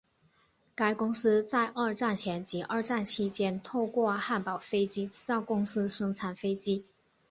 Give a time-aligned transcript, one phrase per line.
[0.73, 6.87] 该公司在二战前及二战期间透过汉堡飞机制造公司生产飞机。